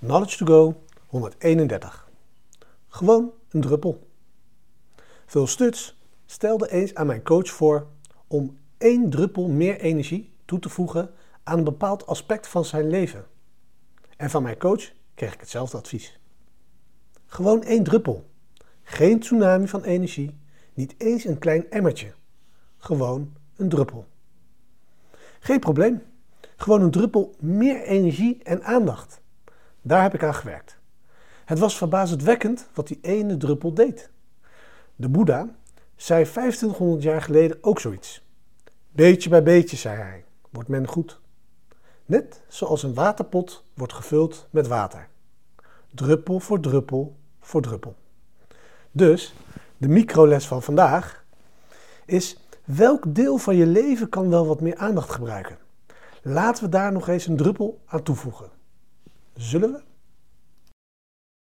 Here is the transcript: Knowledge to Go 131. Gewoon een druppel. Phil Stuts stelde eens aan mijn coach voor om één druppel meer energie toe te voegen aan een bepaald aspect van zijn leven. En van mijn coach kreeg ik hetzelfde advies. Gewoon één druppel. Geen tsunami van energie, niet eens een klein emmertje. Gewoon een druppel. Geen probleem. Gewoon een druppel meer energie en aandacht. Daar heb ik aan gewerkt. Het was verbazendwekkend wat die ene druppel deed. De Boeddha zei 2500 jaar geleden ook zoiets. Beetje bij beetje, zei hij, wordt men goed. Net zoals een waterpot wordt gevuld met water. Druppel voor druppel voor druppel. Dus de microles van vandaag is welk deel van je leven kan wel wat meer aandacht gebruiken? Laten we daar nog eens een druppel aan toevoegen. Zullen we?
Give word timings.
Knowledge 0.00 0.36
to 0.36 0.46
Go 0.46 0.82
131. 1.06 2.08
Gewoon 2.88 3.32
een 3.48 3.60
druppel. 3.60 4.08
Phil 5.26 5.46
Stuts 5.46 6.00
stelde 6.26 6.70
eens 6.70 6.94
aan 6.94 7.06
mijn 7.06 7.22
coach 7.22 7.48
voor 7.48 7.86
om 8.26 8.58
één 8.76 9.10
druppel 9.10 9.48
meer 9.48 9.80
energie 9.80 10.32
toe 10.44 10.58
te 10.58 10.68
voegen 10.68 11.10
aan 11.42 11.58
een 11.58 11.64
bepaald 11.64 12.06
aspect 12.06 12.46
van 12.46 12.64
zijn 12.64 12.88
leven. 12.88 13.26
En 14.16 14.30
van 14.30 14.42
mijn 14.42 14.58
coach 14.58 14.92
kreeg 15.14 15.34
ik 15.34 15.40
hetzelfde 15.40 15.76
advies. 15.76 16.20
Gewoon 17.26 17.62
één 17.62 17.82
druppel. 17.82 18.30
Geen 18.82 19.20
tsunami 19.20 19.68
van 19.68 19.82
energie, 19.82 20.38
niet 20.74 20.94
eens 20.98 21.24
een 21.24 21.38
klein 21.38 21.70
emmertje. 21.70 22.12
Gewoon 22.76 23.32
een 23.56 23.68
druppel. 23.68 24.06
Geen 25.40 25.60
probleem. 25.60 26.02
Gewoon 26.56 26.82
een 26.82 26.90
druppel 26.90 27.34
meer 27.38 27.82
energie 27.82 28.42
en 28.42 28.64
aandacht. 28.64 29.20
Daar 29.88 30.02
heb 30.02 30.14
ik 30.14 30.22
aan 30.22 30.34
gewerkt. 30.34 30.78
Het 31.44 31.58
was 31.58 31.76
verbazendwekkend 31.76 32.68
wat 32.74 32.86
die 32.86 32.98
ene 33.02 33.36
druppel 33.36 33.74
deed. 33.74 34.10
De 34.96 35.08
Boeddha 35.08 35.48
zei 35.96 36.24
2500 36.24 37.02
jaar 37.02 37.22
geleden 37.22 37.58
ook 37.60 37.80
zoiets. 37.80 38.26
Beetje 38.90 39.28
bij 39.28 39.42
beetje, 39.42 39.76
zei 39.76 39.96
hij, 39.96 40.24
wordt 40.50 40.68
men 40.68 40.86
goed. 40.86 41.20
Net 42.06 42.42
zoals 42.48 42.82
een 42.82 42.94
waterpot 42.94 43.64
wordt 43.74 43.92
gevuld 43.92 44.46
met 44.50 44.66
water. 44.66 45.08
Druppel 45.94 46.40
voor 46.40 46.60
druppel 46.60 47.16
voor 47.40 47.62
druppel. 47.62 47.94
Dus 48.90 49.34
de 49.76 49.88
microles 49.88 50.46
van 50.46 50.62
vandaag 50.62 51.24
is 52.04 52.38
welk 52.64 53.14
deel 53.14 53.38
van 53.38 53.56
je 53.56 53.66
leven 53.66 54.08
kan 54.08 54.30
wel 54.30 54.46
wat 54.46 54.60
meer 54.60 54.76
aandacht 54.76 55.10
gebruiken? 55.10 55.58
Laten 56.22 56.64
we 56.64 56.70
daar 56.70 56.92
nog 56.92 57.08
eens 57.08 57.26
een 57.26 57.36
druppel 57.36 57.80
aan 57.86 58.02
toevoegen. 58.02 58.56
Zullen 59.38 59.72
we? 59.72 59.97